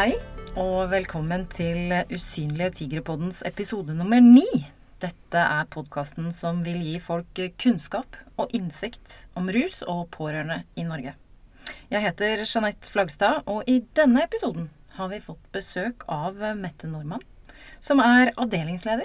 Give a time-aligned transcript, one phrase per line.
[0.00, 0.14] Hei,
[0.56, 4.46] og velkommen til Usynlige tigrepoddens episode nummer ni.
[4.96, 10.86] Dette er podkasten som vil gi folk kunnskap og innsikt om rus og pårørende i
[10.88, 11.12] Norge.
[11.92, 17.26] Jeg heter Jeanette Flagstad, og i denne episoden har vi fått besøk av Mette Nordmann,
[17.76, 19.04] som er avdelingsleder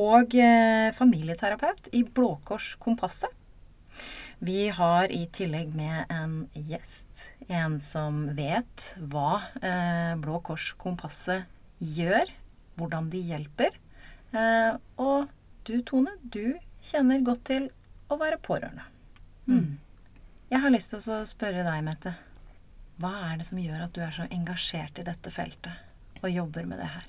[0.00, 3.28] og eh, familieterapeut i Blå Kors Kompasset.
[4.40, 7.31] Vi har i tillegg med en gjest.
[7.52, 11.44] En som vet hva eh, Blå Kors Kompasset
[11.78, 12.30] gjør.
[12.80, 13.76] Hvordan de hjelper.
[14.32, 15.28] Eh, og
[15.68, 17.68] du, Tone, du kjenner godt til
[18.10, 18.86] å være pårørende.
[19.46, 19.78] Mm.
[20.52, 22.14] Jeg har lyst til å spørre deg, Mette.
[23.00, 26.68] Hva er det som gjør at du er så engasjert i dette feltet og jobber
[26.68, 27.08] med det her?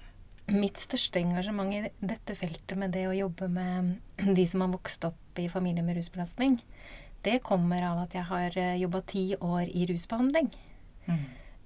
[0.54, 3.94] Mitt største engasjement i dette feltet med det å jobbe med
[4.40, 6.58] de som har vokst opp i familier med rusbelastning,
[7.24, 10.52] det kommer av at jeg har eh, jobba ti år i rusbehandling.
[11.08, 11.24] Mm.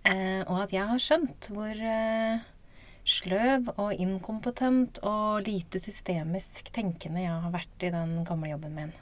[0.08, 2.46] Eh, og at jeg har skjønt hvor eh,
[3.08, 8.94] sløv og inkompetent og lite systemisk tenkende jeg har vært i den gamle jobben min.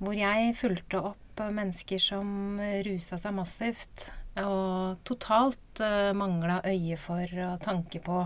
[0.00, 4.08] Hvor jeg fulgte opp mennesker som rusa seg massivt,
[4.42, 8.24] og totalt eh, mangla øye for og tanke på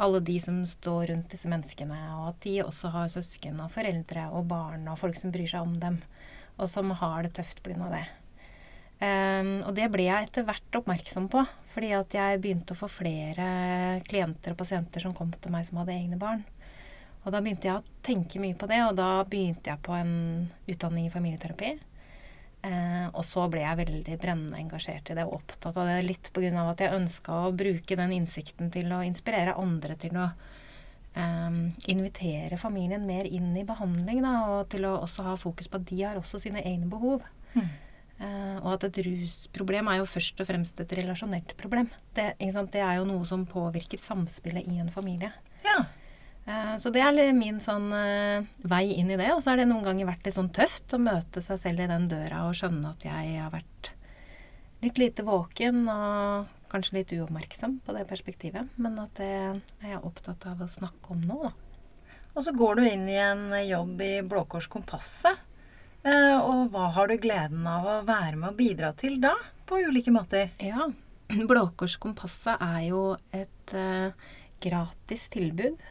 [0.00, 4.28] alle de som står rundt disse menneskene, og at de også har søsken og foreldre
[4.32, 5.98] og barn og folk som bryr seg om dem
[6.60, 7.88] og som har det tøft pga.
[7.90, 8.06] det.
[9.00, 12.88] Um, og det ble jeg etter hvert oppmerksom på, fordi at jeg begynte å få
[12.92, 13.46] flere
[14.04, 16.42] klienter og pasienter som kom til meg som hadde egne barn.
[17.24, 20.12] Og da begynte jeg å tenke mye på det, og da begynte jeg på en
[20.68, 21.72] utdanning i familieterapi.
[22.60, 26.28] Eh, og så ble jeg veldig brennende engasjert i det og opptatt av det litt
[26.36, 26.52] pga.
[26.68, 30.28] at jeg ønska å bruke den innsikten til å inspirere andre til å
[31.16, 35.80] um, invitere familien mer inn i behandling, da, og til å også ha fokus på
[35.80, 37.24] at de har også sine egne behov.
[37.54, 37.70] Mm.
[38.20, 41.88] Uh, og at et rusproblem er jo først og fremst et relasjonelt problem.
[42.16, 45.32] Det, det er jo noe som påvirker samspillet i en familie.
[45.64, 45.78] Ja.
[46.44, 49.30] Uh, så det er min sånn uh, vei inn i det.
[49.32, 51.88] Og så har det noen ganger vært litt sånn tøft å møte seg selv i
[51.90, 53.94] den døra og skjønne at jeg har vært
[54.84, 58.70] litt lite våken og kanskje litt uoppmerksom på det perspektivet.
[58.80, 61.52] Men at det er jeg opptatt av å snakke om nå, da.
[62.30, 65.46] Og så går du inn i en jobb i Blå Kors Kompasset.
[66.06, 69.34] Eh, og hva har du gleden av å være med og bidra til da,
[69.68, 70.52] på ulike måter?
[70.62, 70.86] Ja,
[71.50, 73.02] Blå Kors Kompasset er jo
[73.36, 74.14] et uh,
[74.62, 75.82] gratis tilbud.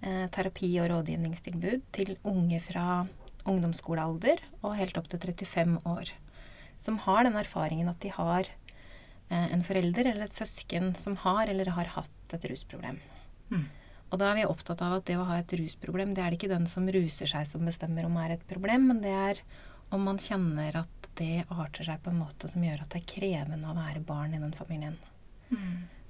[0.00, 3.04] Uh, terapi- og rådgivningstilbud til unge fra
[3.48, 6.10] ungdomsskolealder og helt opp til 35 år.
[6.80, 8.59] Som har den erfaringen at de har Eh,
[9.30, 12.98] en forelder eller et søsken som har eller har hatt et rusproblem.
[13.50, 13.66] Mm.
[14.10, 16.40] Og da er vi opptatt av at det å ha et rusproblem, det er det
[16.40, 19.42] ikke den som ruser seg som bestemmer om det er et problem, men det er
[19.94, 23.10] om man kjenner at det arter seg på en måte som gjør at det er
[23.14, 24.98] krevende å være barn i den familien.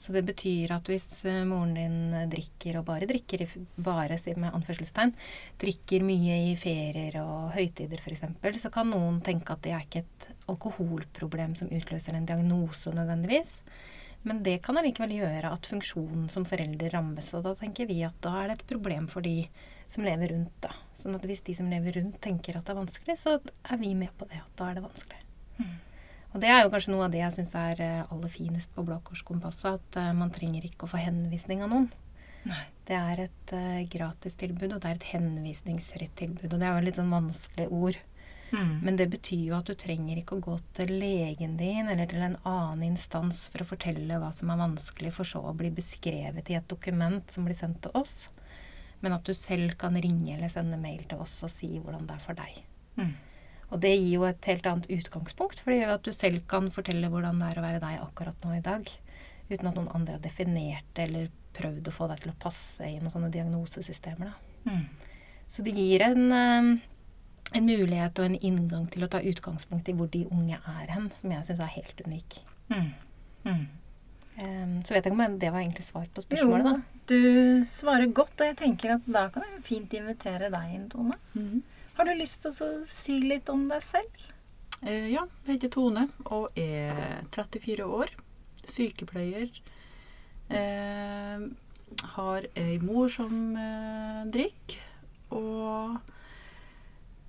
[0.01, 3.45] Så det betyr at hvis uh, moren din drikker, og bare drikker,
[3.77, 5.13] bare med anførselstegn,
[5.61, 8.25] drikker mye i ferier og høytider f.eks.,
[8.63, 13.59] så kan noen tenke at det er ikke et alkoholproblem som utløser en diagnose nødvendigvis.
[14.23, 17.31] Men det kan allikevel gjøre at funksjonen som forelder rammes.
[17.37, 19.47] Og da tenker vi at da er det et problem for de
[19.91, 20.75] som lever rundt, da.
[20.97, 23.95] Sånn at hvis de som lever rundt tenker at det er vanskelig, så er vi
[23.99, 24.43] med på det.
[24.45, 25.23] At da er det vanskelig.
[25.61, 25.79] Mm.
[26.31, 28.85] Og det er jo kanskje noe av det jeg syns er eh, aller finest på
[28.87, 29.81] Blå Kors-kompasset.
[29.81, 31.89] At uh, man trenger ikke å få henvisning av noen.
[32.47, 32.63] Nei.
[32.87, 36.53] Det er et uh, gratis tilbud, og det er et henvisningsfritt tilbud.
[36.53, 37.99] Og det er jo litt sånn vanskelige ord.
[38.51, 38.79] Mm.
[38.83, 42.23] Men det betyr jo at du trenger ikke å gå til legen din eller til
[42.27, 46.51] en annen instans for å fortelle hva som er vanskelig, for så å bli beskrevet
[46.51, 48.25] i et dokument som blir sendt til oss.
[49.01, 52.17] Men at du selv kan ringe eller sende mail til oss og si hvordan det
[52.19, 52.59] er for deg.
[52.99, 53.15] Mm.
[53.71, 56.71] Og det gir jo et helt annet utgangspunkt, for det gjør at du selv kan
[56.75, 58.91] fortelle hvordan det er å være deg akkurat nå i dag.
[59.51, 62.87] Uten at noen andre har definert det eller prøvd å få deg til å passe
[62.87, 64.33] i noen sånne diagnosesystemer.
[64.67, 64.87] Mm.
[65.51, 66.71] Så det gir en, eh,
[67.59, 71.11] en, mulighet og en inngang til å ta utgangspunkt i hvor de unge er hen,
[71.19, 72.41] som jeg syns er helt unik.
[72.71, 72.91] Mm.
[73.45, 73.67] Mm.
[74.41, 77.01] Um, så vet jeg ikke om det var egentlig svar på spørsmålet, jo, da.
[77.11, 81.19] Du svarer godt, og jeg tenker at da kan jeg fint invitere deg inn, Tone.
[81.35, 81.61] Mm.
[81.97, 84.29] Har du lyst til å si litt om deg selv?
[84.81, 88.13] Eh, ja, jeg heter Tone og er 34 år.
[88.65, 89.51] Sykepleier.
[90.51, 91.43] Eh,
[92.15, 94.87] har ei mor som eh, drikker.
[95.37, 95.99] Og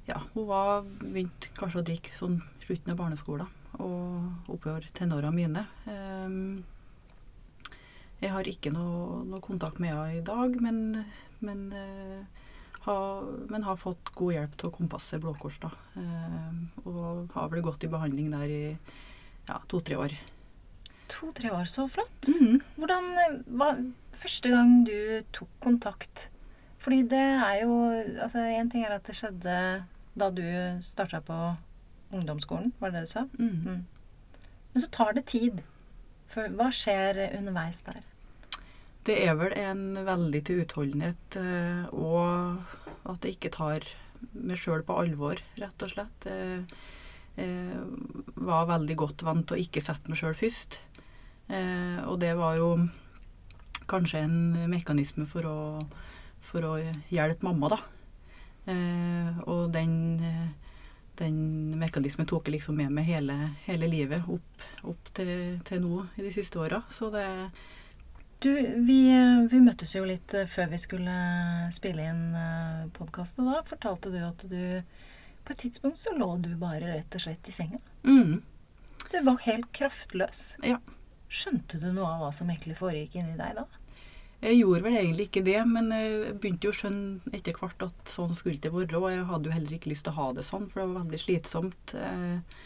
[0.07, 3.49] ja, hun var begynt kanskje å drikke sånn slutten av barneskolen
[3.81, 5.65] og oppover tenåra mine.
[5.89, 6.29] Eh,
[8.21, 11.05] jeg har ikke noe, noe, kontakt med henne i dag, men,
[11.41, 12.40] men eh,
[12.85, 12.97] ha,
[13.49, 15.69] men har fått god hjelp til å kompasse Blå Kors, da.
[16.01, 18.63] Eh, og har vel gått i behandling der i
[19.47, 20.15] ja, to-tre år.
[21.11, 22.27] To-tre år, så flott.
[22.27, 22.61] Mhm.
[22.79, 23.81] Hvordan eh, var
[24.17, 26.29] første gang du tok kontakt?
[26.81, 27.73] Fordi det er jo
[28.23, 29.57] Altså, én ting er at det skjedde
[30.17, 30.43] da du
[30.83, 31.37] starta på
[32.11, 33.27] ungdomsskolen, var det det du sa?
[33.37, 33.61] Mhm.
[33.65, 33.85] Mm.
[34.73, 35.61] Men så tar det tid.
[36.31, 38.01] For hva skjer underveis der?
[39.07, 43.87] Det er vel en veldig til utholdenhet, eh, og at jeg ikke tar
[44.37, 46.27] meg sjøl på alvor, rett og slett.
[46.29, 46.65] Jeg,
[47.39, 47.79] jeg
[48.37, 50.81] var veldig godt vant til å ikke sette meg sjøl først.
[51.51, 52.75] Eh, og det var jo
[53.91, 54.37] kanskje en
[54.71, 55.57] mekanisme for å,
[56.45, 56.75] for å
[57.11, 57.81] hjelpe mamma, da.
[58.71, 60.77] Eh, og den, eh,
[61.19, 61.41] den
[61.81, 66.25] mekanismen tok jeg liksom med meg hele, hele livet opp, opp til, til nå i
[66.27, 66.83] de siste åra.
[66.93, 67.25] Så det
[68.41, 69.01] Du, vi,
[69.51, 71.17] vi møttes jo litt eh, før vi skulle
[71.75, 72.23] spille inn
[72.95, 74.81] podkast, og da fortalte du at du
[75.45, 77.77] På et tidspunkt så lå du bare rett og slett i senga.
[78.05, 78.41] mm,
[79.11, 80.41] Du var helt kraftløs.
[80.65, 80.79] Ja.
[81.31, 83.65] Skjønte du noe av hva som egentlig foregikk inni deg da?
[84.41, 88.09] Jeg gjorde vel egentlig ikke det, men jeg begynte jo å skjønne etter hvert at
[88.09, 88.97] sånn skulle det være.
[88.97, 91.03] Og jeg hadde jo heller ikke lyst til å ha det sånn, for det var
[91.05, 91.93] veldig slitsomt.
[91.93, 92.57] Eh,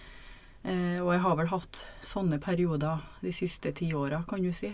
[0.71, 1.81] eh, og jeg har vel hatt
[2.15, 4.71] sånne perioder de siste ti åra, kan du si.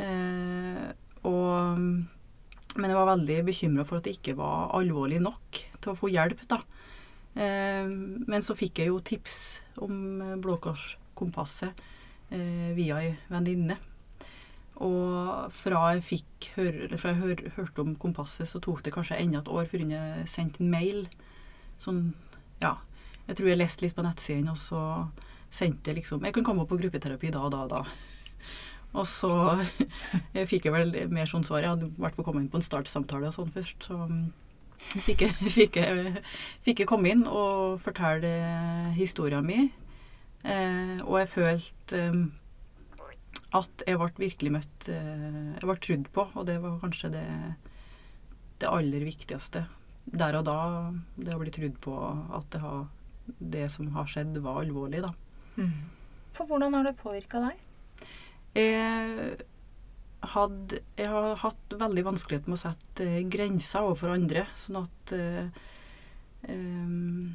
[0.00, 0.88] Eh,
[1.28, 5.98] og, men jeg var veldig bekymra for at det ikke var alvorlig nok til å
[5.98, 6.62] få hjelp, da.
[7.34, 9.36] Eh, men så fikk jeg jo tips
[9.84, 11.82] om Blå Kors-kompasset
[12.32, 13.78] eh, via ei venninne.
[14.82, 19.20] Og fra jeg fikk høre, fra jeg hør, hørte om kompasset, så tok det kanskje
[19.20, 21.04] enda et år før jeg sendte en mail.
[21.82, 22.08] Sånn,
[22.62, 22.78] ja.
[23.28, 24.80] Jeg tror jeg leste litt på nettsiden, og så
[25.52, 27.82] sendte jeg liksom Jeg kan komme opp på gruppeterapi da og da og da.
[28.92, 29.32] Og så
[30.36, 31.64] jeg fikk jeg vel mer sånn svar.
[31.64, 33.88] Jeg hadde i hvert fall kommet inn på en startsamtale og sånn først.
[33.88, 33.98] Så
[35.06, 36.22] fikk jeg, fikk jeg,
[36.64, 38.32] fikk jeg komme inn og fortelle
[38.98, 39.70] historien min.
[40.42, 42.22] Eh, og jeg følte eh,
[43.54, 47.26] at jeg ble virkelig møtt eh, Jeg ble trudd på, og det var kanskje det,
[48.58, 49.66] det aller viktigste.
[50.02, 50.58] Der og da,
[51.14, 51.94] det å bli trudd på
[52.34, 52.88] at det, har,
[53.38, 55.12] det som har skjedd, var alvorlig, da.
[56.34, 57.60] For hvordan har det påvirka deg?
[58.54, 59.36] Jeg,
[60.34, 65.14] hadde, jeg har hatt veldig vanskelighet med å sette eh, grenser overfor andre, sånn at
[65.16, 65.62] eh,
[66.52, 67.32] em,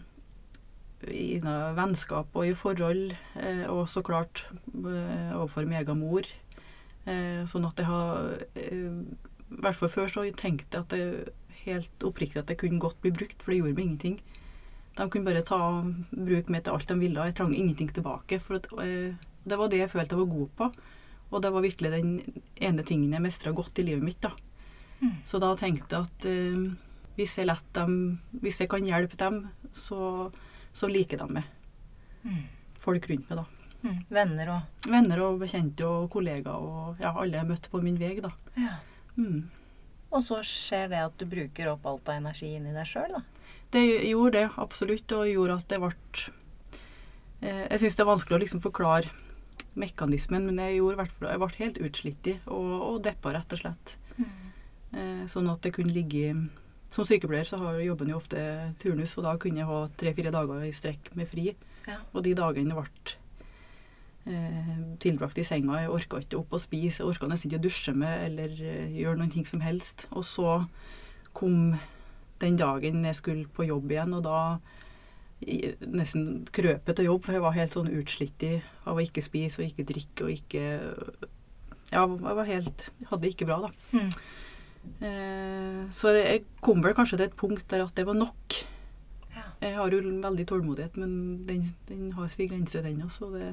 [1.08, 6.30] i vennskap og i forhold, eh, og så klart eh, overfor meg og mor.
[7.08, 9.02] Eh, sånn at jeg har eh,
[9.48, 11.36] I hvert fall før så tenkte jeg at det
[11.68, 14.20] helt oppriktig at det kunne godt bli brukt, for det gjorde meg ingenting.
[14.98, 15.60] De kunne bare ta,
[16.12, 17.26] bruke meg til alt de ville.
[17.30, 18.40] Jeg trang ingenting tilbake.
[18.42, 19.18] For at, eh,
[19.48, 20.70] det var det jeg følte jeg var god på.
[21.32, 22.12] Og det var virkelig den
[22.56, 24.22] ene tingen jeg mestra godt i livet mitt.
[24.24, 24.32] da.
[25.02, 25.18] Mm.
[25.26, 26.72] Så da tenkte jeg at uh,
[27.18, 29.44] hvis, jeg dem, hvis jeg kan hjelpe dem,
[29.76, 30.32] så,
[30.74, 31.52] så liker de meg.
[32.24, 32.44] Mm.
[32.82, 33.46] Folk rundt meg, da.
[33.78, 34.00] Mm.
[34.10, 38.16] Venner og Venner og bekjente og kollegaer og ja, alle jeg møtte på min vei,
[38.24, 38.34] da.
[38.58, 38.80] ja.
[39.18, 39.48] Mm.
[40.14, 43.24] Og så skjer det at du bruker opp alt av energi inni deg sjøl, da.
[43.74, 45.90] Det gjorde det absolutt, og gjorde at det ble
[47.42, 49.12] eh, Jeg syns det er vanskelig å liksom forklare
[49.78, 53.98] mekanismen, men jeg, gjorde, jeg ble helt utslitt og, og deppa, rett og slett.
[54.96, 56.32] Eh, sånn at det kunne ligge
[56.88, 58.40] Som sykepleier så har jobben jo ofte
[58.80, 61.50] turnus, og da kunne jeg ha tre-fire dager i strekk med fri.
[61.84, 61.98] Ja.
[62.16, 62.86] Og de dagene ble
[64.32, 65.82] eh, tilbrakt i senga.
[65.82, 68.96] Jeg orka ikke opp og spise, jeg orka nesten ikke å dusje med eller eh,
[69.02, 70.08] gjøre noen ting som helst.
[70.16, 70.62] Og så
[71.36, 71.76] kom
[72.40, 74.40] den dagen jeg skulle på jobb igjen, og da
[75.42, 78.44] nesten krøpet av jobb, for jeg var helt sånn utslitt
[78.88, 80.64] av å ikke spise og ikke drikke og ikke
[81.92, 83.72] Ja, jeg var helt Hadde det ikke bra, da.
[83.94, 84.10] Mm.
[85.04, 88.56] Eh, så jeg kom vel kanskje til et punkt der at det var nok.
[89.36, 89.46] Ja.
[89.62, 91.12] Jeg har jo veldig tålmodighet, men
[91.48, 93.30] den, den har sin grense, den også.
[93.36, 93.52] Det,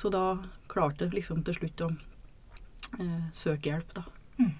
[0.00, 0.24] så da
[0.70, 4.06] klarte jeg liksom til slutt å eh, søke hjelp, da.
[4.40, 4.54] Mm.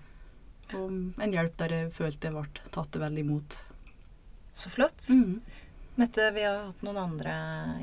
[0.79, 3.59] Og en hjelp der jeg følte jeg ble tatt vel imot.
[4.55, 5.09] Så flott.
[5.09, 5.41] Mm.
[6.01, 7.33] Mette, vi har hatt noen andre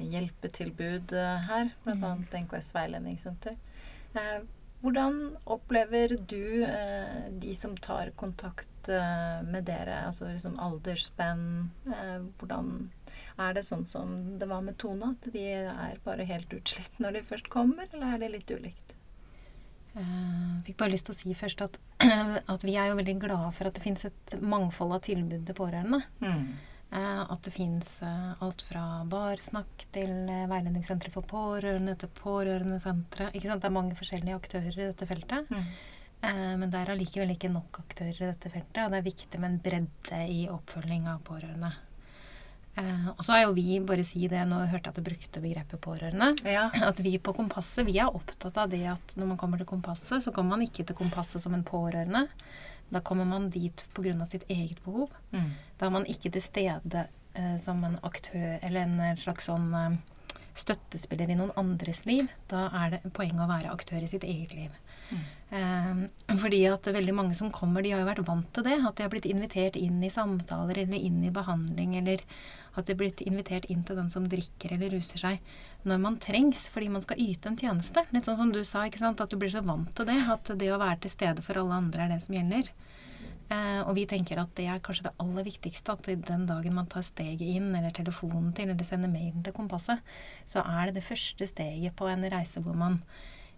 [0.01, 1.93] hjelpetilbud eh, her, bl.a.
[2.15, 2.23] Mm.
[2.47, 3.57] NKS veiledningssenter.
[4.17, 4.39] Eh,
[4.81, 11.41] hvordan opplever du eh, de som tar kontakt med dere, altså liksom aldersspenn?
[12.39, 12.69] Hvordan
[13.35, 17.17] Er det sånn som det var med Tone, at de er bare helt utslitt når
[17.17, 18.95] de først kommer, eller er det litt ulikt?
[19.97, 21.77] Jeg fikk bare lyst til å si først at,
[22.53, 25.59] at vi er jo veldig glade for at det finnes et mangfold av tilbud til
[25.59, 26.01] pårørende.
[26.23, 26.41] Eh,
[26.95, 33.31] at det fins eh, alt fra barsnakk til Veiledningssenteret for pårørende til pårørendesentre.
[33.33, 33.63] Ikke sant?
[33.63, 35.51] Det er mange forskjellige aktører i dette feltet.
[35.51, 35.67] Mm.
[36.57, 39.51] men det er allikevel ikke nok aktører i dette feltet, og det er viktig med
[39.51, 41.75] en bredde i oppfølging av pårørende.
[42.77, 45.41] Eh, og så er jo vi, bare si det, nå hørte jeg at du brukte
[45.41, 46.33] begrepet pårørende.
[46.45, 46.67] Ja.
[46.85, 50.21] At vi på Kompasset, vi er opptatt av det at når man kommer til Kompasset,
[50.23, 52.27] så kommer man ikke til Kompasset som en pårørende.
[52.89, 54.25] Da kommer man dit pga.
[54.25, 55.09] sitt eget behov.
[55.31, 55.51] Mm.
[55.77, 59.73] Da er man ikke til stede eh, som en aktør eller en eh, slags sånn
[59.73, 59.97] eh,
[60.57, 62.27] støttespiller i noen andres liv.
[62.49, 64.77] Da er det poenget å være aktør i sitt eget liv.
[65.49, 68.79] Eh, fordi at veldig mange som kommer, de har jo vært vant til det.
[68.81, 72.23] At de har blitt invitert inn i samtaler eller inn i behandling, eller
[72.77, 75.53] at det blir invitert inn til den som drikker eller ruser seg
[75.87, 78.03] når man trengs, fordi man skal yte en tjeneste.
[78.11, 79.21] Litt sånn som du sa, ikke sant?
[79.23, 80.17] at du blir så vant til det.
[80.33, 82.71] At det å være til stede for alle andre er det som gjelder.
[83.47, 85.95] Eh, og vi tenker at det er kanskje det aller viktigste.
[85.95, 90.03] At den dagen man tar steget inn, eller telefonen til, eller sender mailen til Kompasset,
[90.49, 92.99] så er det det første steget på en reise hvor man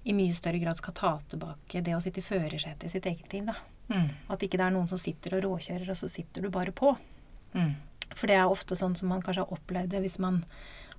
[0.07, 3.33] i mye større grad skal ta tilbake det å sitte i førersetet i sitt eget
[3.33, 3.49] liv.
[3.49, 3.57] da.
[3.89, 4.09] Mm.
[4.29, 6.93] At ikke det er noen som sitter og råkjører, og så sitter du bare på.
[7.57, 7.73] Mm.
[8.15, 10.43] For det er ofte sånn som man kanskje har opplevd det hvis man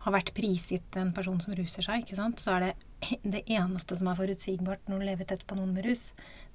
[0.00, 2.04] har vært prisgitt en person som ruser seg.
[2.04, 2.40] ikke sant?
[2.40, 2.72] Så er det
[3.36, 6.10] det eneste som er forutsigbart når du lever tett på noen med rus,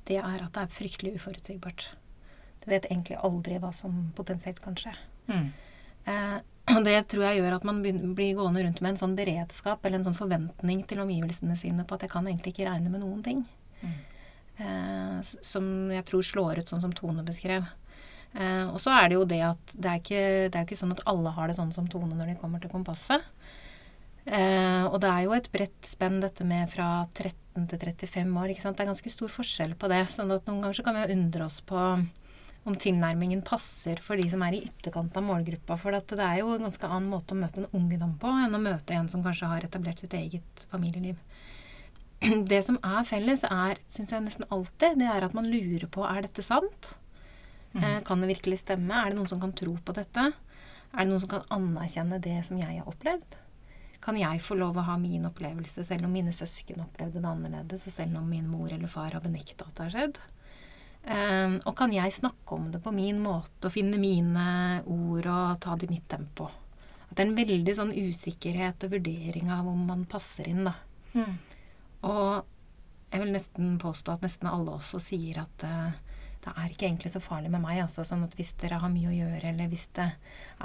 [0.10, 1.88] det er at det er fryktelig uforutsigbart.
[2.64, 4.94] Du vet egentlig aldri hva som potensielt kan skje.
[5.30, 5.48] Mm.
[6.10, 6.38] Eh,
[6.76, 10.00] og det tror jeg gjør at man blir gående rundt med en sånn beredskap eller
[10.00, 13.22] en sånn forventning til omgivelsene sine på at jeg kan egentlig ikke regne med noen
[13.26, 13.46] ting.
[13.82, 13.98] Mm.
[14.66, 17.68] Eh, som jeg tror slår ut sånn som Tone beskrev.
[18.36, 20.96] Eh, og så er det jo det at det er, ikke, det er ikke sånn
[20.96, 23.24] at alle har det sånn som Tone når de kommer til Kompasset.
[24.26, 28.52] Eh, og det er jo et bredt spenn dette med fra 13 til 35 år.
[28.52, 28.78] ikke sant?
[28.78, 30.04] Det er ganske stor forskjell på det.
[30.12, 31.82] sånn at noen ganger så kan vi jo undre oss på
[32.66, 35.78] om tilnærmingen passer for de som er i ytterkant av målgruppa.
[35.78, 38.62] For det er jo en ganske annen måte å møte en ungdom på enn å
[38.62, 41.22] møte en som kanskje har etablert sitt eget familieliv.
[42.52, 46.08] Det som er felles, er, syns jeg nesten alltid, det er at man lurer på
[46.10, 46.96] er dette sant.
[47.84, 48.94] Eh, kan det virkelig stemme?
[48.94, 50.30] Er det noen som kan tro på dette?
[50.94, 53.36] Er det noen som kan anerkjenne det som jeg har opplevd?
[54.06, 57.88] Kan jeg få lov å ha min opplevelse, selv om mine søsken opplevde det annerledes,
[57.90, 60.20] og selv om min mor eller far har benekta at det har skjedd?
[61.06, 64.46] Um, og kan jeg snakke om det på min måte og finne mine
[64.90, 66.48] ord og ta det i mitt tempo?
[67.10, 70.74] At det er en veldig sånn usikkerhet og vurdering av om man passer inn, da.
[71.14, 71.36] Mm.
[72.10, 72.30] Og
[73.12, 76.15] jeg vil nesten påstå at nesten alle også sier at eh,
[76.46, 77.80] det er ikke egentlig så farlig med meg.
[77.82, 80.06] Altså, sånn at hvis dere har mye å gjøre, eller hvis det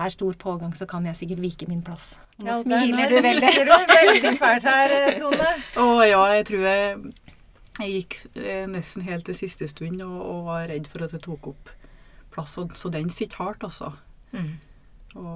[0.04, 2.12] er stor pågang, så kan jeg sikkert vike min plass.
[2.38, 3.46] Nå Ja, smiler nå du veldig.
[3.48, 5.50] nikker du veldig fælt her, eh, Tone.
[5.80, 7.12] Å ja, jeg tror jeg,
[7.80, 11.24] jeg gikk eh, nesten helt til siste stund og, og var redd for at jeg
[11.24, 11.72] tok opp
[12.34, 12.58] plass.
[12.60, 13.94] Og, så den sitter hardt, altså.
[14.36, 14.58] Mm.
[15.16, 15.26] Å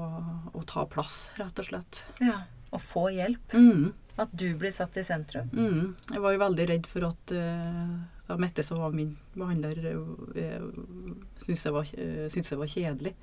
[0.54, 2.04] og ta plass, rett og slett.
[2.22, 2.42] Ja.
[2.74, 3.56] Å få hjelp.
[3.56, 3.94] Mm.
[4.20, 5.48] At du blir satt i sentrum.
[5.56, 5.94] Mm.
[6.12, 7.96] Jeg var jo veldig redd for at uh,
[8.28, 9.76] da Mette, som var min behandler,
[10.34, 10.68] uh,
[11.44, 11.84] syntes, det var,
[12.32, 13.14] syntes det var kjedelig.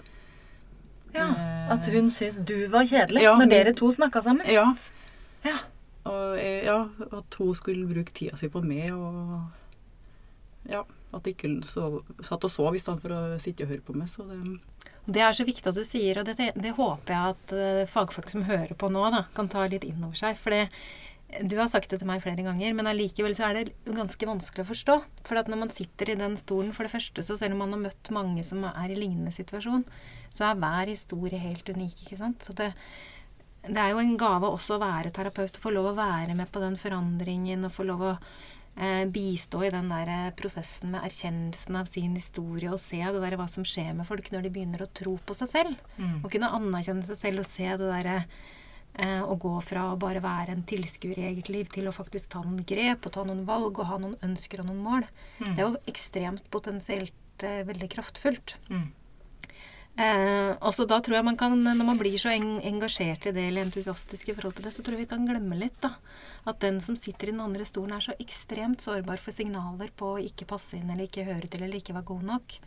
[1.14, 1.26] Ja.
[1.28, 4.48] Eh, At hun syntes du var kjedelig Ja, når hun- dere to snakka sammen.
[4.48, 4.74] Ja.
[5.44, 5.58] Ja.
[6.06, 6.78] Og ja,
[7.12, 9.52] at hun skulle bruke tida si på meg, og
[10.70, 10.80] ja,
[11.14, 13.94] at hun ikke så, satt og sov i stedet for å sitte og høre på
[13.96, 14.08] meg.
[14.10, 14.60] Så det,
[15.06, 18.30] Det er så viktig at du sier, og det, det håper jeg at eh, fagfolk
[18.30, 20.38] som hører på nå, da, kan ta litt inn over seg.
[20.38, 20.70] For det,
[21.40, 24.66] du har sagt det til meg flere ganger, men allikevel så er det ganske vanskelig
[24.66, 24.98] å forstå.
[25.28, 27.76] For at når man sitter i den stolen, for det første, så selv om man
[27.78, 29.86] har møtt mange som er i lignende situasjon,
[30.32, 32.44] så er hver historie helt unik, ikke sant.
[32.44, 32.72] Så det,
[33.68, 36.52] det er jo en gave også å være terapeut, å få lov å være med
[36.52, 38.14] på den forandringen, og få lov å
[38.76, 43.24] eh, bistå i den der eh, prosessen med erkjennelsen av sin historie, og se det
[43.24, 45.86] der hva som skjer med folk når de begynner å tro på seg selv.
[45.96, 46.18] Mm.
[46.26, 48.50] Og kunne anerkjenne seg selv og se det derre eh,
[49.00, 52.42] å gå fra å bare være en tilskuer i eget liv til å faktisk ta
[52.44, 55.06] noen grep og ta noen valg og ha noen ønsker og noen mål.
[55.40, 55.54] Mm.
[55.54, 58.58] Det er jo ekstremt potensielt eh, veldig kraftfullt.
[58.68, 58.90] Mm.
[60.00, 63.34] Eh, og så da tror jeg man kan, når man blir så eng engasjert i
[63.36, 65.98] det eller entusiastisk i forhold til det, så tror jeg vi kan glemme litt, da.
[66.48, 70.16] At den som sitter i den andre stolen er så ekstremt sårbar for signaler på
[70.16, 72.58] å ikke passe inn eller ikke høre til eller ikke være god nok.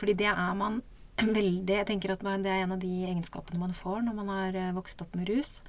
[0.00, 0.80] Fordi det er man
[1.40, 4.58] veldig Jeg tenker at det er en av de egenskapene man får når man har
[4.58, 5.60] eh, vokst opp med rus.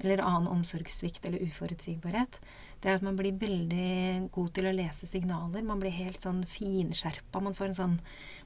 [0.00, 2.38] Eller annen omsorgssvikt eller uforutsigbarhet.
[2.80, 5.66] Det er at man blir veldig god til å lese signaler.
[5.66, 7.42] Man blir helt sånn finskjerpa.
[7.44, 7.96] Man får en sånn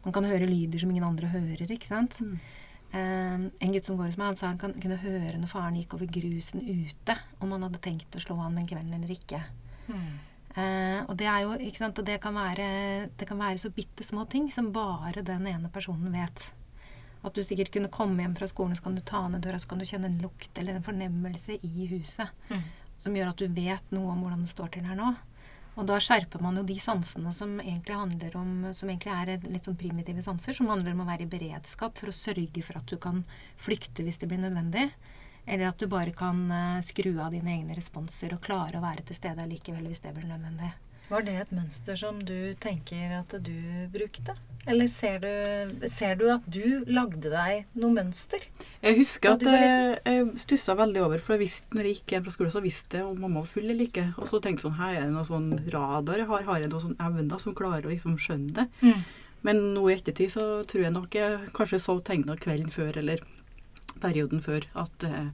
[0.04, 2.18] Man kan høre lyder som ingen andre hører, ikke sant.
[2.20, 2.34] Mm.
[2.94, 5.78] Eh, en gutt som går hos meg, han sa han kan, kunne høre når faren
[5.78, 9.40] gikk over grusen ute, om han hadde tenkt å slå han den kvelden eller ikke.
[9.88, 10.12] Mm.
[10.54, 12.66] Eh, og det er jo, ikke sant, og det kan være,
[13.18, 16.50] det kan være så bitte små ting som bare den ene personen vet.
[17.25, 19.70] At du sikkert kunne komme hjem fra skolen, så kan du ta ned døra, så
[19.70, 22.62] kan du kjenne en lukt eller en fornemmelse i huset Mm.
[23.00, 25.14] som gjør at du vet noe om hvordan det står til her nå.
[25.76, 29.64] Og da skjerper man jo de sansene som egentlig handler om Som egentlig er litt
[29.64, 32.87] sånn primitive sanser, som handler om å være i beredskap for å sørge for at
[32.87, 33.25] du kan
[33.58, 34.92] flykte hvis det blir nødvendig.
[35.46, 39.04] Eller at du bare kan uh, skru av dine egne responser og klare å være
[39.08, 40.72] til stede allikevel hvis det blir nødvendig.
[41.10, 43.56] Var det et mønster som du tenker at du
[43.92, 44.32] brukte?
[44.64, 48.46] Eller ser du, ser du at du lagde deg noe mønster?
[48.80, 52.24] Jeg husker at jeg, jeg stussa veldig over, for jeg visste når jeg gikk hjem
[52.24, 54.06] fra skolen, så visste jeg om mamma var full eller ikke.
[54.16, 56.72] Og så tenkte jeg sånn, her er det noe sånn radar jeg har, har jeg
[56.72, 58.66] noen sånn evner som klarer å liksom skjønne det.
[58.80, 59.04] Mm.
[59.44, 63.20] Men nå i ettertid så tror jeg nok jeg kanskje så tegna kvelden før, eller
[64.02, 65.28] perioden før, at eh,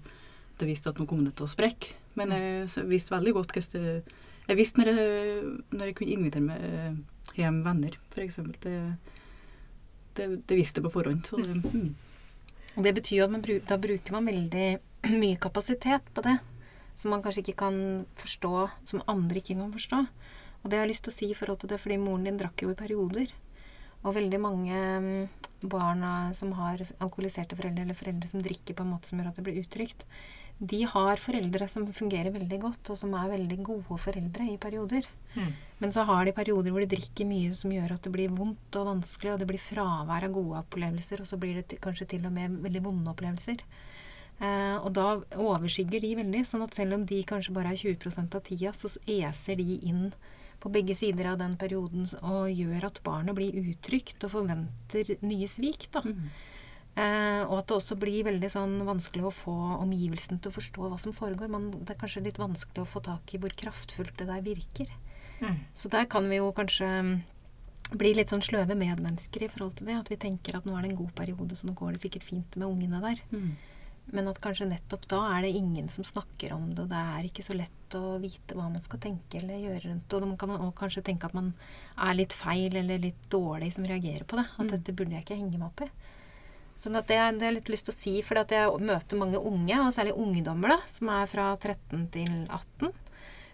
[0.60, 1.94] det visste at nå kom det til å sprekke.
[2.18, 4.18] Men jeg s- visste veldig godt hvordan det
[4.50, 6.94] Jeg visste når jeg, når jeg kunne invitere meg eh,
[7.38, 8.36] hjem venner, f.eks.
[8.64, 8.74] Det,
[10.18, 11.22] det, det visste jeg på forhånd.
[11.28, 11.94] Så det, mm.
[12.76, 14.66] Og det betyr jo at man, da bruker man veldig
[15.22, 16.38] mye kapasitet på det.
[17.00, 17.78] Som man kanskje ikke kan
[18.20, 18.50] forstå,
[18.90, 20.00] som andre ikke kan forstå.
[20.60, 22.36] Og det har jeg lyst til å si i forhold til det, fordi moren din
[22.40, 23.30] drakk jo i perioder.
[24.00, 25.40] Og veldig mange mm,
[25.70, 26.04] barn
[26.36, 29.46] som har alkoholiserte foreldre, eller foreldre som drikker på en måte som gjør at det
[29.48, 30.06] blir utrygt,
[30.60, 35.06] de har foreldre som fungerer veldig godt, og som er veldig gode foreldre i perioder.
[35.32, 35.54] Mm.
[35.80, 38.76] Men så har de perioder hvor de drikker mye som gjør at det blir vondt
[38.76, 42.28] og vanskelig, og det blir fravær av gode opplevelser, og så blir det kanskje til
[42.28, 43.64] og med veldig vonde opplevelser.
[44.40, 45.06] Eh, og da
[45.40, 48.92] overskygger de veldig, sånn at selv om de kanskje bare er 20 av tida, så
[49.08, 50.10] eser de inn
[50.60, 55.48] på begge sider av den perioden og gjør at barnet blir utrygt og forventer nye
[55.48, 55.88] svik.
[55.94, 56.04] da.
[56.04, 56.30] Mm.
[56.98, 60.88] Eh, og at det også blir veldig sånn vanskelig å få omgivelsene til å forstå
[60.90, 61.50] hva som foregår.
[61.52, 64.90] Man, det er kanskje litt vanskelig å få tak i hvor kraftfullt det der virker.
[65.40, 65.62] Mm.
[65.76, 67.14] Så der kan vi jo kanskje mm,
[68.00, 70.00] bli litt sånn sløve medmennesker i forhold til det.
[70.02, 72.26] At vi tenker at nå er det en god periode, så nå går det sikkert
[72.26, 73.22] fint med ungene der.
[73.32, 73.54] Mm.
[74.12, 77.26] Men at kanskje nettopp da er det ingen som snakker om det, og det er
[77.28, 80.16] ikke så lett å vite hva man skal tenke eller gjøre rundt det.
[80.18, 81.52] Og man kan også kanskje tenke at man
[81.96, 84.46] er litt feil eller litt dårlig som reagerer på det.
[84.58, 84.70] At Mm.
[84.74, 85.90] dette burde jeg ikke henge meg opp i.
[86.80, 89.36] Sånn at det, det har jeg litt lyst til å si, for jeg møter mange
[89.38, 92.92] unge, og særlig ungdommer, da, som er fra 13 til 18,